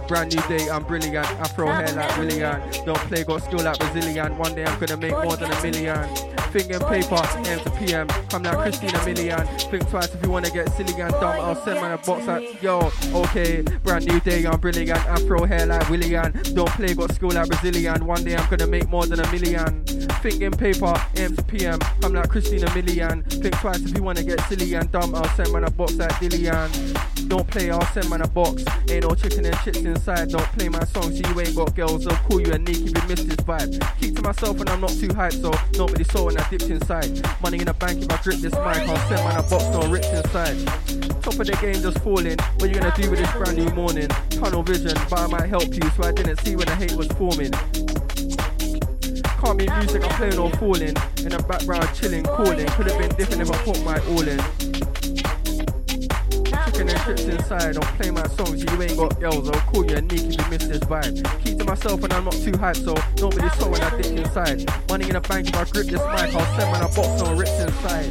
[0.06, 1.26] Brand new day, I'm brilliant.
[1.40, 2.60] Afro hair like Willian.
[2.84, 4.36] Don't play, got skill like Brazilian.
[4.36, 6.08] One day I'm gonna make more than a million.
[6.54, 8.06] Thinking paper, AM to PM.
[8.28, 9.44] Come like Christina Milian.
[9.70, 11.40] Think twice if you wanna get silly and dumb.
[11.40, 13.62] I'll send man a box like, yo, okay.
[13.82, 15.04] Brand new day, I'm brilliant.
[15.06, 16.32] Afro hair like Willian.
[16.54, 18.06] Don't play, got skill like Brazilian.
[18.06, 19.84] One day I'm gonna make more than a million.
[20.22, 21.80] Thinking paper, AM to PM.
[22.00, 23.24] Come like Christina Milian.
[23.24, 25.14] Think twice if you wanna get silly and dumb.
[25.14, 27.13] I'll send man a box like Dillian.
[27.28, 28.64] Don't play, I'll send man a box.
[28.88, 30.28] Ain't no chicken and chips inside.
[30.30, 32.04] Don't play my song, so you ain't got girls.
[32.04, 34.00] They'll call you a Nick if you miss this vibe.
[34.00, 37.10] Keep to myself and I'm not too hyped, so nobody saw when I dipped inside.
[37.42, 38.88] Money in the bank if I grip this mic.
[38.88, 40.66] I'll send man a box, no rips inside.
[41.22, 42.38] Top of the game just falling.
[42.58, 44.08] What you gonna do with this brand new morning?
[44.30, 47.08] Tunnel vision, but I might help you, so I didn't see when the hate was
[47.08, 47.52] forming.
[49.40, 50.96] Can't be music, I'm playing or falling.
[51.24, 52.66] In the background, chilling, calling.
[52.66, 54.73] Could have been different if I put my all in.
[57.04, 59.50] Chips inside, don't play my songs, you ain't got girls.
[59.50, 61.44] I'll call you a nick if you miss this vibe.
[61.44, 64.64] Keep to myself and I'm not too hyped, so nobody saw when I dip inside.
[64.88, 67.60] Money in the bank, if I grip this mic, I'll send a box, no rips
[67.60, 68.10] inside.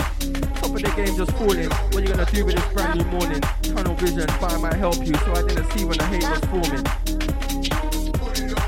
[0.57, 1.71] Top of the game just falling.
[1.71, 3.41] What you gonna do with this brand new morning?
[3.63, 6.85] Tunnel vision, but might help you, so I didn't see when the hate was forming.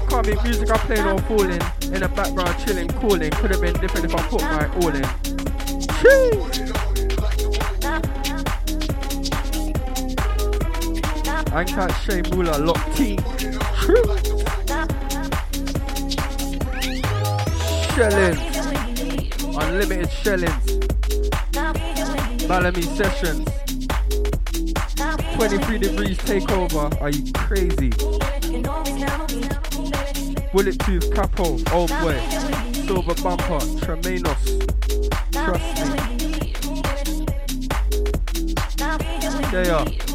[0.09, 1.61] Can't be music, I'm playing or falling.
[1.93, 3.29] In the background, chilling, calling.
[3.29, 5.05] Could have been different if I put my all in.
[6.01, 6.74] Chee!
[11.55, 13.15] Ankat Shea Mula Lock T.
[17.95, 18.41] Shellings.
[19.55, 20.65] Unlimited shellings.
[22.49, 23.47] Balamii sessions.
[25.35, 26.91] 23 degrees takeover.
[27.01, 27.91] Are you crazy?
[30.51, 32.19] Bullet tooth capo, old boy.
[32.83, 34.43] Silva Bumpa, Tremanos.
[35.31, 35.95] Trust me.
[39.51, 40.14] They are.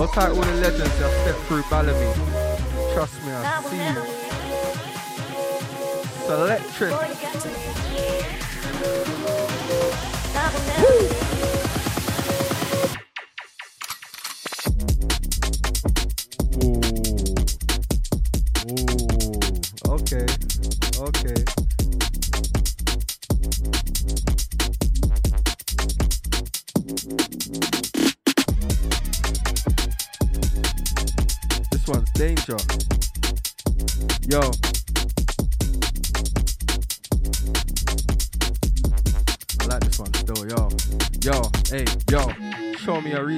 [0.00, 2.14] I'll type all the legends that step through Balamii.
[2.94, 4.00] Trust me, I see you.
[6.26, 6.92] Selectric.
[11.16, 11.19] Ooh.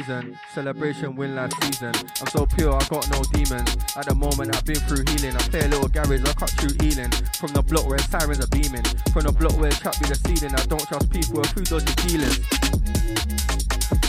[0.03, 0.39] Reason.
[0.53, 1.93] Celebration win last season.
[2.21, 3.71] I'm so pure, I got no demons.
[3.97, 5.37] At the moment, I've been through healing.
[5.37, 7.11] I play a little garage, I cut through healing.
[7.39, 8.85] From the block where sirens are beaming.
[9.13, 10.55] From the block where trap be the ceiling.
[10.55, 12.41] I don't trust people with food dodgy dealings.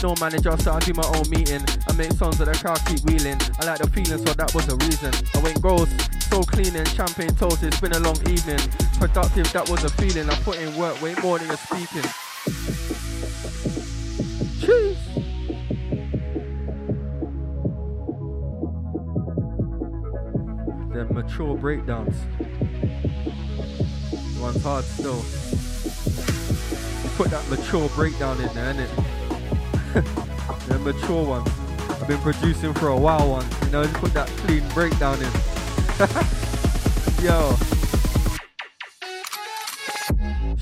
[0.02, 1.62] No manager, so I do my own meeting.
[1.88, 3.38] I make songs that the crowd keep wheeling.
[3.60, 5.14] I like the feeling, so that was the reason.
[5.34, 5.88] I went gross,
[6.28, 7.62] so cleaning, champagne toast.
[7.62, 8.60] It's been a long evening.
[8.98, 10.28] Productive, that was the feeling.
[10.28, 12.04] I put in work way more than you're speaking.
[21.34, 22.14] Mature breakdowns.
[24.38, 25.16] One's hard still.
[25.16, 28.88] You put that mature breakdown in there, innit?
[30.68, 31.42] the mature one.
[31.90, 33.44] I've been producing for a while one.
[33.64, 35.32] You know, just put that clean breakdown in.
[37.24, 37.56] Yo.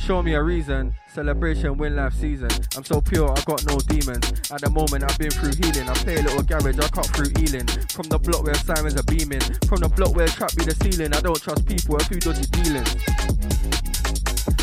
[0.03, 0.96] Show me a reason.
[1.07, 2.50] Celebration, win life season.
[2.76, 4.26] I'm so pure, I got no demons.
[4.50, 5.88] At the moment, I've been through healing.
[5.88, 7.70] I play a little garage, I cut through healing.
[7.94, 9.46] From the block where sirens are beaming.
[9.70, 11.14] From the block where trap be the ceiling.
[11.14, 12.90] I don't trust people with who dodgy dealings.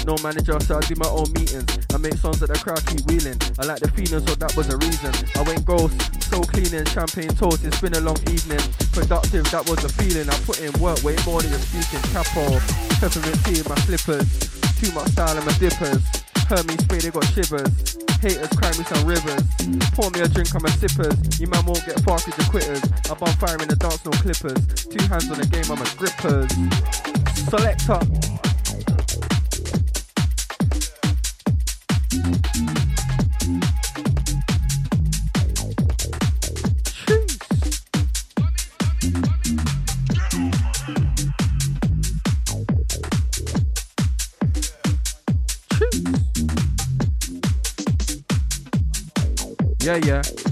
[0.04, 1.72] No manager, so I do my own meetings.
[1.96, 3.40] I make songs that the crowd keep wheeling.
[3.56, 5.16] I like the feeling, so that was a reason.
[5.40, 7.64] I went ghost, so cleaning, champagne toast.
[7.64, 8.60] It's been a long evening.
[8.92, 10.28] Productive, that was the feeling.
[10.28, 12.04] I put in work way more than you're speaking.
[12.12, 12.60] Capo,
[13.00, 14.59] peppermint tea in my slippers.
[14.80, 16.02] Too much style in my dippers.
[16.48, 17.98] Heard me spray, they got shivers.
[18.22, 19.44] Haters cry me some rivers.
[19.92, 21.40] Pour me a drink, I'm a sippers.
[21.40, 22.82] You man won't get far cause you're quitters.
[23.12, 24.86] I'm on fire in the dance, no clippers.
[24.86, 26.50] Two hands on the game, I'm a grippers.
[27.50, 28.00] Selector.
[28.00, 28.29] Jeez.
[49.90, 50.49] Yeah, yeah.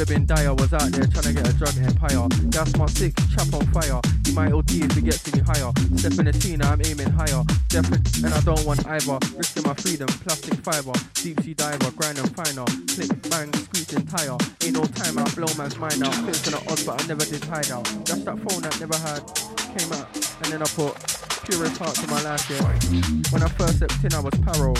[0.00, 0.54] Have been dire.
[0.54, 2.26] Was out there trying to get a drug empire.
[2.48, 4.00] That's my sick chap on fire.
[4.26, 5.70] You might OD if it gets any higher.
[5.96, 7.44] Step in the Tina, I'm aiming higher.
[7.68, 9.18] Definite, and I don't want either.
[9.36, 10.92] Risking my freedom, plastic fiber.
[11.14, 12.64] Deep sea diver, grind and finer.
[12.88, 14.36] Click, bang, screeching tire.
[14.64, 16.16] Ain't no time out, blow man's mind out.
[16.16, 17.84] On the odds, but I never did hide out.
[18.06, 19.20] That's that phone that never had.
[19.76, 20.08] Came out,
[20.42, 20.96] and then I put
[21.44, 22.62] purest heart to my life, yeah.
[23.30, 24.76] When I first stepped in, I was paro.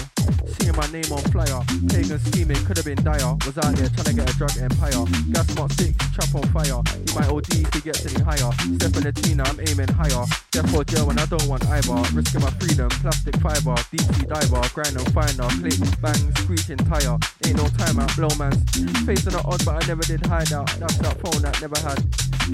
[0.59, 1.63] Seeing my name on flyer.
[1.89, 3.37] Pagan scheming, could have been dire.
[3.47, 5.05] Was out there trying to get a drug empire.
[5.33, 6.81] Gas mark six, trap on fire.
[7.07, 8.51] You might OD if he gets any higher.
[8.77, 10.25] Step in the Tina, I'm aiming higher.
[10.53, 11.97] Therefore, jail when I don't want either.
[12.13, 13.77] Risking my freedom, plastic fiber.
[13.91, 15.49] Deep sea diver, grind and finder.
[15.61, 17.17] Click, bang, screeching tire.
[17.47, 18.61] Ain't no time out, blow man's
[19.07, 20.69] face on the odds, but I never did hide out.
[20.79, 22.01] That's that phone that never had.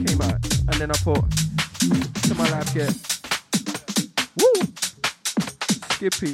[0.06, 0.38] Came out,
[0.68, 1.24] and then I put
[2.28, 3.15] to my life, yeah.
[5.96, 6.26] Skippy.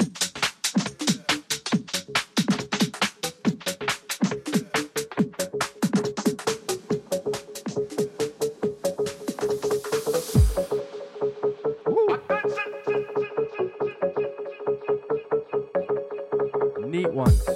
[16.89, 17.49] Neat ones.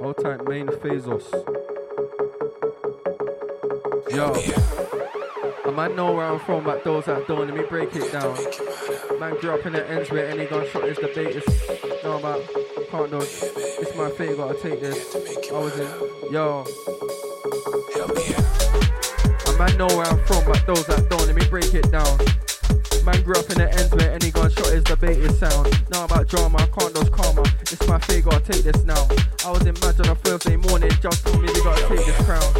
[0.00, 1.30] All type main phasos.
[4.10, 4.34] Yo.
[5.64, 8.36] I might know where I'm from, but those that don't, let me break it down.
[9.22, 11.46] Man grew up in the ends where any gunshot is the baitest.
[12.02, 12.42] No, but
[12.90, 13.28] can't dodge.
[13.78, 15.14] It's my fate, gotta take this.
[15.46, 15.86] I was in,
[16.32, 16.66] yo.
[19.46, 22.18] I might know where I'm from, but those that don't, let me break it down.
[23.06, 25.70] Man grew up in the ends where any gunshot is the baitest sound.
[25.92, 27.42] Now about drama, I can't dodge karma.
[27.70, 29.06] It's my fate, gotta take this now.
[29.46, 32.18] I was in match on a Thursday morning, just told me they gotta take this
[32.26, 32.50] crown.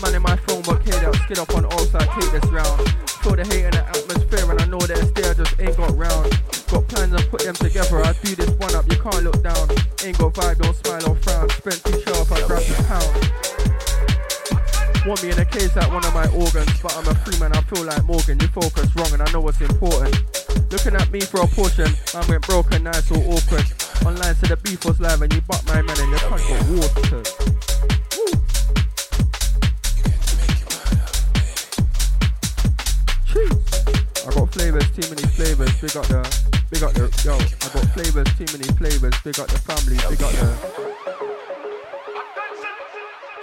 [0.00, 2.88] Man in my phone, but kid out, skid up on all sides, take this round.
[3.20, 5.96] Feel the hate in the atmosphere, and I know that it's there, just ain't got
[5.96, 6.30] round.
[6.72, 9.68] Got plans and put them together, I do this one up, you can't look down.
[10.04, 11.48] Ain't got vibe, don't smile or frown.
[11.50, 13.12] Spent too sharp, I grab this pound.
[15.06, 17.52] Want me in a case like one of my organs, but I'm a free man,
[17.52, 18.38] I feel like Morgan.
[18.40, 20.16] You focus wrong, and I know what's important.
[20.72, 23.66] Looking at me for a portion, I went broken, nice or awkward.
[24.06, 26.62] Online said the beef was live, and you butt my man, and your cunt got
[26.68, 27.59] watered.
[34.80, 35.80] Flavors, too many flavors.
[35.80, 36.22] Big up the,
[36.70, 37.34] big up the, yo.
[37.34, 39.14] I got flavors, too many flavors.
[39.24, 40.56] Big up the family, big up the.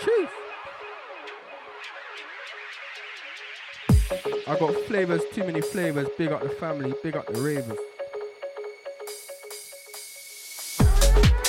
[0.01, 0.29] Jeez.
[4.47, 6.07] I got flavors, too many flavors.
[6.17, 7.77] Big up the family, big up the ravers.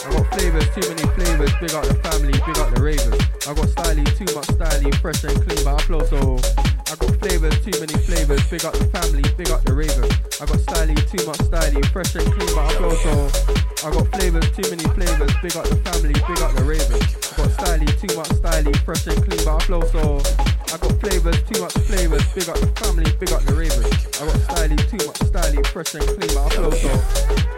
[0.05, 1.53] I got flavors, too many flavors.
[1.61, 3.21] Big up the family, big up the ravers.
[3.47, 6.78] I got styly, too much styly, fresh and clean, but I flow so.
[6.89, 8.41] I got flavors, too many flavors.
[8.49, 10.09] Big up the family, big up the ravers.
[10.41, 13.13] I got styly, too much styly, fresh and clean, but I flow so.
[13.85, 15.33] I got flavors, too many flavors.
[15.45, 17.05] Big up the family, big up the ravers.
[17.29, 20.17] I got styly, too much styly, fresh and clean, but I flow so.
[20.73, 22.25] I got flavors, too much flavors.
[22.33, 23.93] Big up the family, big up the ravers.
[24.17, 27.58] I got styly, too much styly, fresh and clean, but I flow so.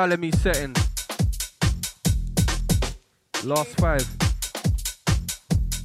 [0.00, 0.74] Balamii setting.
[3.44, 4.08] Last five.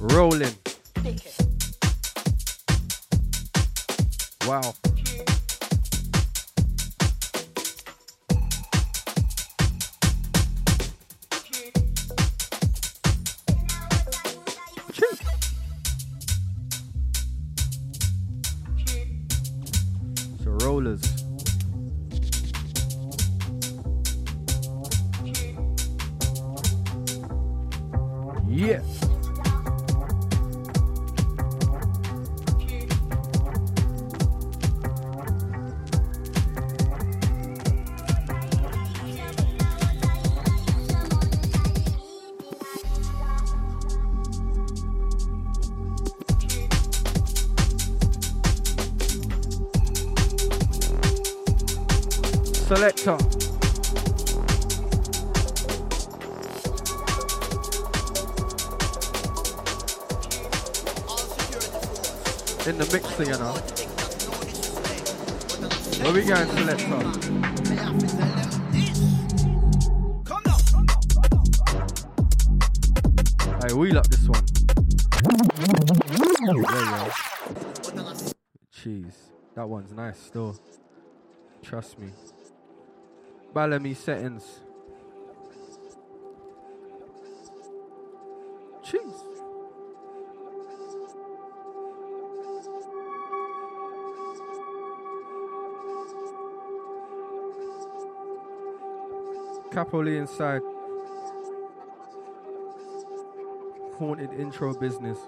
[0.00, 0.65] Rolling.
[79.66, 80.56] That one's nice still.
[81.60, 82.10] Trust me.
[83.52, 84.60] Balamii settings.
[88.84, 89.00] Cheese.
[99.72, 100.62] Capo Lee inside.
[103.98, 105.18] Haunted intro business.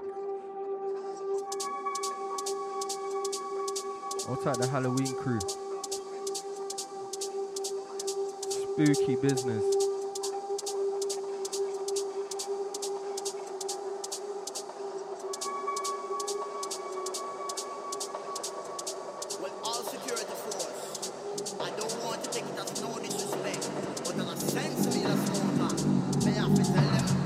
[22.22, 23.70] To take it up, no disrespect.
[24.04, 25.76] But on a sense of me as a man.
[26.24, 26.54] May them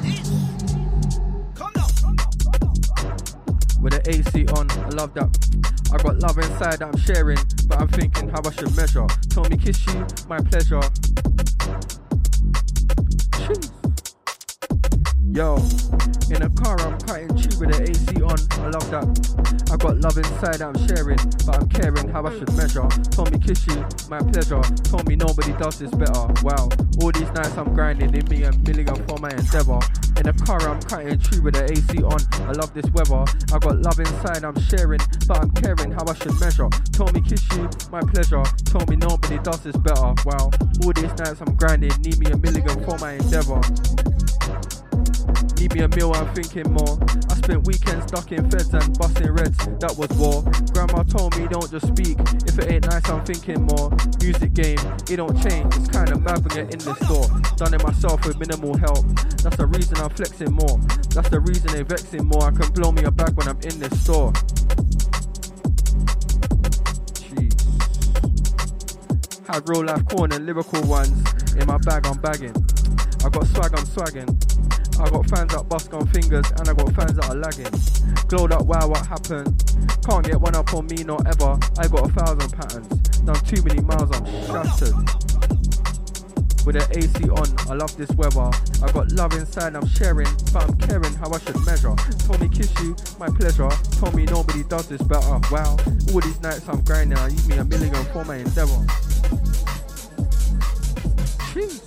[0.03, 0.28] this.
[1.57, 3.82] Come on, come on.
[3.82, 4.70] With the AC on.
[4.70, 5.82] I love that.
[5.93, 9.07] I got love inside that I'm sharing, but I'm thinking how I should measure.
[9.28, 10.80] Told me kiss you, my pleasure.
[13.36, 13.82] Jeez.
[15.33, 15.57] Yo,
[16.28, 18.37] in a car I'm cutting through with the AC on.
[18.61, 19.09] I love that.
[19.72, 21.16] I got love inside I'm sharing,
[21.49, 22.85] but I'm caring how I should measure.
[23.16, 23.80] Told me kiss you,
[24.12, 24.61] my pleasure.
[24.93, 26.28] Told me nobody does this better.
[26.45, 26.68] Wow,
[27.01, 29.80] all these nights I'm grinding in me a million for my endeavor.
[30.20, 32.20] In a car I'm cutting through with the AC on.
[32.45, 33.24] I love this weather.
[33.24, 36.68] I got love inside I'm sharing, but I'm caring how I should measure.
[36.93, 38.45] Told me kiss you, my pleasure.
[38.68, 40.12] Told me nobody does this better.
[40.28, 40.53] Wow,
[40.85, 43.64] all these nights I'm grinding, need me a million for my endeavor.
[45.59, 46.99] Need me a meal, I'm thinking more.
[47.30, 50.43] I spent weekends ducking feds and busting reds, that was war.
[50.72, 53.91] Grandma told me don't just speak, if it ain't nice, I'm thinking more.
[54.20, 54.78] Music game,
[55.11, 57.26] it don't change, it's kinda mad when you're in the store.
[57.57, 59.05] Done it myself with minimal help,
[59.43, 60.78] that's the reason I'm flexing more.
[61.14, 62.45] That's the reason they vexing more.
[62.45, 64.33] I can blow me a bag when I'm in this store.
[67.20, 67.53] Jeez.
[69.47, 71.22] Had real life corn and lyrical ones
[71.55, 72.55] in my bag, I'm bagging.
[73.24, 74.72] I got swag, I'm swagging.
[75.01, 78.26] I got fans that bust on fingers and I got fans that are lagging.
[78.28, 79.53] Glowed up, wow, what happened?
[80.07, 81.59] Can't get one up on me, not ever.
[81.78, 82.88] I got a thousand patterns.
[83.22, 84.95] Done too many miles, I'm shattered.
[86.64, 88.51] With the AC on, I love this weather.
[88.82, 91.95] I got love inside, I'm sharing, but I'm caring how I should measure.
[92.22, 93.68] Told me kiss you, my pleasure.
[93.99, 95.40] Told me nobody does this better.
[95.51, 95.76] Wow,
[96.14, 98.78] all these nights I'm grinding, I use me a million for my endeavor.
[101.51, 101.82] Jeez.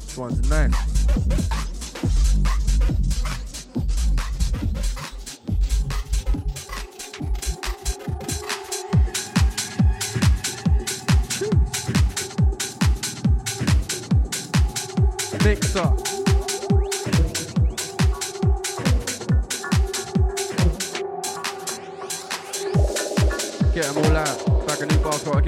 [0.00, 0.97] This one's nice.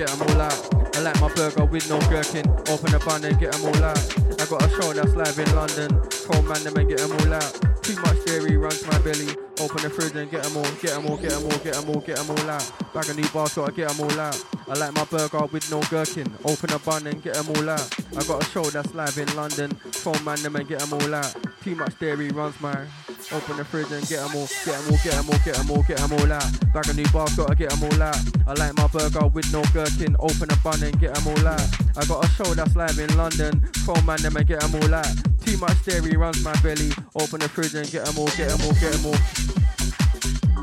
[0.00, 0.96] Get 'em all out.
[0.96, 2.48] I like my burger with no gherkin.
[2.70, 4.29] Open the bun and get 'em all out.
[4.40, 6.00] I got a show that's live in London.
[6.24, 7.82] Cold man, them and get 'em all out.
[7.82, 9.28] Too much dairy runs my belly.
[9.60, 11.90] Open the fridge and get 'em all, get 'em all, get 'em all, get 'em
[11.90, 12.94] all, get 'em all out.
[12.94, 14.42] Bag a new bar, so I get 'em all out.
[14.66, 16.32] I like my burger with no gherkin.
[16.44, 17.86] Open a bun and get 'em all out.
[18.16, 19.70] I got a show that's live in London.
[19.92, 21.34] Phone man, them and get 'em all out.
[21.62, 22.86] Too much dairy runs my.
[23.32, 25.70] Open the fridge and get 'em all, get 'em all, get 'em all, get 'em
[25.70, 26.50] all, get 'em all out.
[26.74, 28.18] Bag a new bar, gotta get 'em all out.
[28.48, 30.16] I like my burger with no gherkin.
[30.18, 31.62] Open a bun and get 'em all out.
[31.96, 33.62] I got a show that's live in London.
[33.86, 35.14] Phone man, them and get 'em all out.
[35.46, 36.90] Too much dairy runs my belly.
[37.14, 39.20] Open the fridge and get 'em all, get 'em all, get 'em all.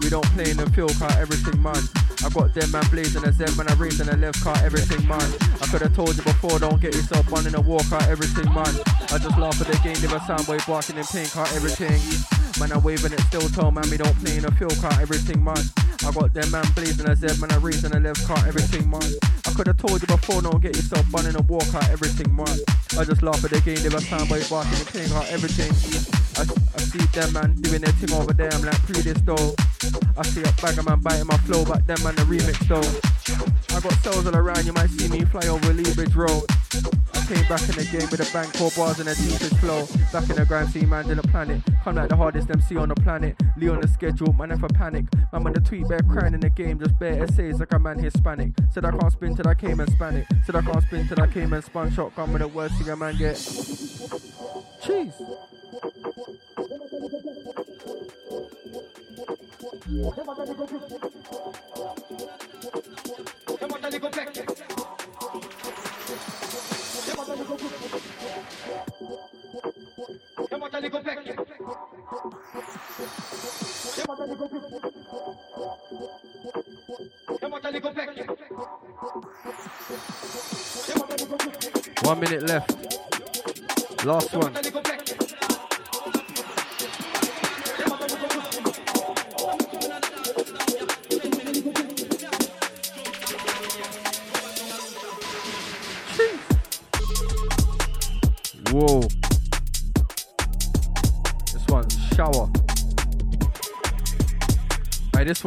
[0.01, 1.87] We don't play in the field, car everything mine.
[2.25, 5.07] I got them man blazing a Z man I raised in the left car, everything
[5.07, 5.31] mine.
[5.61, 8.51] I could have told you before, don't get yourself on in a walk car, everything
[8.51, 8.75] mine.
[9.13, 12.36] I just laugh at the game, give a soundboy barking in pain car, everything.
[12.59, 15.43] Man, I waving it still, tell man we don't play in a field car, everything
[15.43, 15.63] mine.
[16.03, 18.89] I got them man blazing a Z man I raised in the left car, everything
[18.89, 19.13] mine.
[19.45, 22.33] I could have told you before, don't get yourself on in a walk car, everything
[22.33, 22.59] mine.
[22.97, 26.16] I just laugh at the game, give a soundboy barking in pain car, everything.
[26.37, 29.55] I, I see them man doing their thing over there, I'm like, pre this though.
[30.17, 32.85] I see a bag bagger man biting my flow, but them man the remix though.
[33.75, 36.43] I got cells all around, you might see me fly over Lee Bridge Road.
[37.13, 39.87] I came back in the game with a bank core bars and a deepest flow.
[40.13, 41.61] Back in the grind, see man in the planet.
[41.83, 43.35] Come like the hardest MC on the planet.
[43.57, 45.05] Lee on the schedule, man if I panic.
[45.33, 47.97] I'm on the tweet, bear crying in the game, just bare essays like a man
[47.97, 48.51] Hispanic.
[48.71, 50.27] Said I can't spin till I came and span it.
[50.45, 52.95] Said I can't spin till I came and spun shotgun with the worst thing a
[52.95, 53.35] man get.
[54.81, 55.56] Cheese.
[82.03, 84.05] One minute left.
[84.05, 84.66] Last one.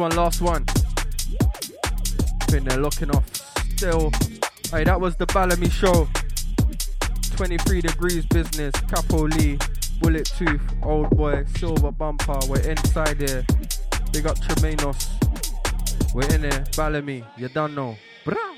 [0.01, 0.65] One, last one.
[2.49, 3.23] Been there locking off
[3.75, 4.09] still.
[4.71, 6.09] Hey, that was the Balamii show.
[7.35, 9.59] 23 degrees business, Capo Lee,
[9.99, 12.49] Bullet Tooth, Old Boy, Silva Bumpa.
[12.49, 13.45] We're inside here.
[14.11, 15.07] Big up Tremanos.
[16.15, 16.63] We're in here.
[16.71, 17.95] Balamii, you don't know.
[18.25, 18.50] Brah.